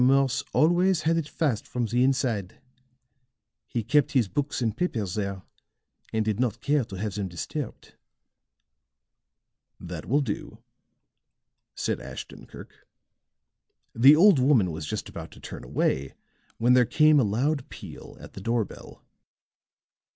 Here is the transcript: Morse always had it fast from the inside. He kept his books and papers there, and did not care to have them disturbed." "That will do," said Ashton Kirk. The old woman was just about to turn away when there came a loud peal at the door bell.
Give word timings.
Morse 0.03 0.41
always 0.51 1.03
had 1.03 1.15
it 1.17 1.29
fast 1.29 1.67
from 1.67 1.85
the 1.85 2.03
inside. 2.03 2.55
He 3.67 3.83
kept 3.83 4.13
his 4.13 4.27
books 4.27 4.59
and 4.59 4.75
papers 4.75 5.13
there, 5.13 5.43
and 6.11 6.25
did 6.25 6.39
not 6.39 6.59
care 6.59 6.83
to 6.85 6.95
have 6.95 7.13
them 7.13 7.27
disturbed." 7.27 7.93
"That 9.79 10.07
will 10.07 10.21
do," 10.21 10.57
said 11.75 12.01
Ashton 12.01 12.47
Kirk. 12.47 12.87
The 13.93 14.15
old 14.15 14.39
woman 14.39 14.71
was 14.71 14.87
just 14.87 15.07
about 15.07 15.29
to 15.33 15.39
turn 15.39 15.63
away 15.63 16.15
when 16.57 16.73
there 16.73 16.85
came 16.85 17.19
a 17.19 17.23
loud 17.23 17.69
peal 17.69 18.17
at 18.19 18.33
the 18.33 18.41
door 18.41 18.65
bell. 18.65 19.03